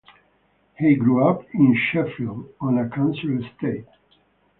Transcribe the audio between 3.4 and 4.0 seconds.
estate.